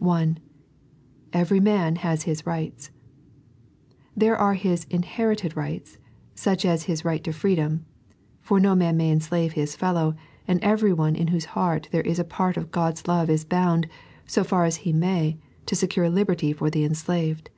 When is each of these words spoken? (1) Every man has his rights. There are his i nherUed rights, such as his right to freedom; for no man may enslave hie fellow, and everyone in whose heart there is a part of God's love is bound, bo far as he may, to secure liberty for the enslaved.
(1) 0.00 0.38
Every 1.32 1.60
man 1.60 1.94
has 1.94 2.24
his 2.24 2.44
rights. 2.44 2.90
There 4.16 4.36
are 4.36 4.54
his 4.54 4.88
i 4.92 4.96
nherUed 4.96 5.54
rights, 5.54 5.98
such 6.34 6.64
as 6.64 6.86
his 6.90 7.04
right 7.04 7.22
to 7.22 7.32
freedom; 7.32 7.86
for 8.40 8.58
no 8.58 8.74
man 8.74 8.96
may 8.96 9.12
enslave 9.12 9.52
hie 9.54 9.66
fellow, 9.66 10.16
and 10.48 10.58
everyone 10.64 11.14
in 11.14 11.28
whose 11.28 11.44
heart 11.54 11.88
there 11.92 12.02
is 12.02 12.18
a 12.18 12.24
part 12.24 12.56
of 12.56 12.72
God's 12.72 13.06
love 13.06 13.30
is 13.30 13.44
bound, 13.44 13.86
bo 14.34 14.42
far 14.42 14.64
as 14.64 14.78
he 14.78 14.92
may, 14.92 15.38
to 15.66 15.76
secure 15.76 16.10
liberty 16.10 16.52
for 16.52 16.70
the 16.70 16.84
enslaved. 16.84 17.48